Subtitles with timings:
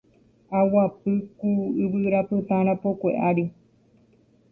[0.59, 1.51] Aguapy ku
[1.83, 3.45] yvyrapytã rapokue ári